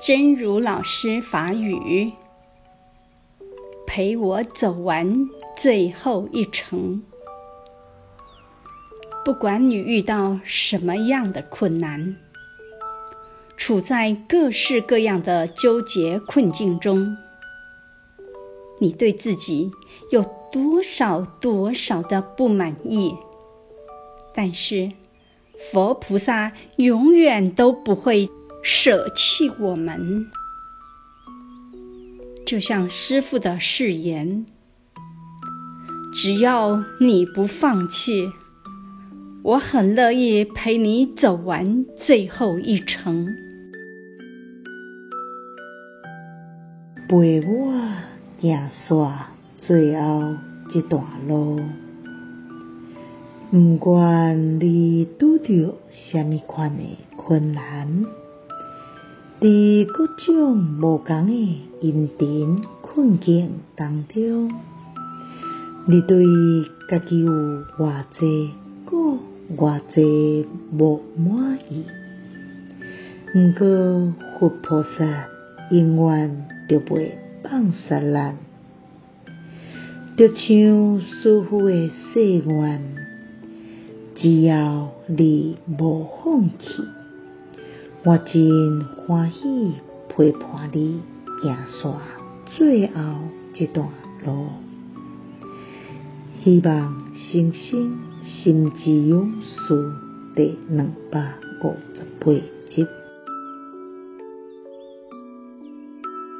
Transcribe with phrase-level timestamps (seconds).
[0.00, 2.12] 真如老师法语，
[3.84, 7.02] 陪我走完最后一程。
[9.24, 12.16] 不管你遇到什么样的困难，
[13.56, 17.16] 处在各式各样的纠结困境中，
[18.78, 19.72] 你对自己
[20.12, 23.16] 有多少多少的不满意？
[24.32, 24.92] 但是
[25.72, 28.30] 佛菩萨永远都不会
[28.62, 30.26] 舍弃我们，
[32.44, 34.46] 就像师父的誓言，
[36.12, 38.32] 只要你不放弃，
[39.42, 43.28] 我很乐意陪你走完最后一程。
[47.08, 47.72] 陪我
[48.40, 49.12] 行煞
[49.56, 50.36] 最后
[50.74, 51.60] 一段路，
[53.50, 56.82] 不管你拄到什么款的
[57.16, 58.04] 困难。
[59.40, 59.46] 在
[59.92, 64.50] 各种无同的因缘困境当中，
[65.86, 66.26] 你对
[66.90, 68.50] 家己有偌济，
[68.84, 68.96] 阁
[69.56, 70.44] 偌济
[70.76, 71.84] 无满意。
[73.32, 75.28] 毋过佛菩萨
[75.70, 77.12] 永远就袂
[77.44, 78.36] 放煞咱，
[80.16, 82.82] 就像师父的誓愿，
[84.16, 86.82] 只要你无放弃。
[88.04, 89.74] 我真欢喜
[90.08, 91.00] 陪伴你
[91.42, 91.96] 行煞
[92.46, 93.02] 最后
[93.54, 93.86] 一段
[94.24, 94.46] 路，
[96.42, 99.92] 希望生生心之勇士
[100.36, 102.32] 第两百五十八
[102.68, 102.86] 集。